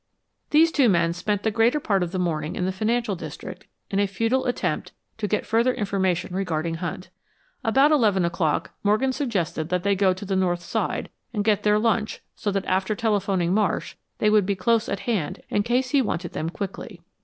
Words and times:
These 0.49 0.71
two 0.71 0.89
men 0.89 1.13
spent 1.13 1.43
the 1.43 1.51
greater 1.51 1.79
part 1.79 2.01
of 2.01 2.11
the 2.11 2.17
morning 2.17 2.55
in 2.55 2.65
the 2.65 2.71
financial 2.71 3.15
district 3.15 3.67
in 3.91 3.99
a 3.99 4.07
futile 4.07 4.47
attempt 4.47 4.93
to 5.19 5.27
get 5.27 5.45
further 5.45 5.75
information 5.75 6.35
regarding 6.35 6.73
Hunt. 6.77 7.11
About 7.63 7.91
eleven 7.91 8.25
o'clock 8.25 8.71
Morgan 8.81 9.11
suggested 9.13 9.69
that 9.69 9.83
they 9.83 9.95
go 9.95 10.11
to 10.11 10.25
the 10.25 10.35
North 10.35 10.63
Side 10.63 11.11
and 11.35 11.43
get 11.45 11.61
their 11.61 11.77
lunch 11.77 12.21
so 12.33 12.49
that 12.49 12.65
after 12.65 12.95
telephoning 12.95 13.53
Marsh 13.53 13.93
they 14.17 14.31
would 14.31 14.47
be 14.47 14.55
close 14.55 14.89
at 14.89 15.01
hand 15.01 15.43
in 15.49 15.61
case 15.61 15.91
he 15.91 16.01
wanted 16.01 16.33
them 16.33 16.49
quickly. 16.49 17.03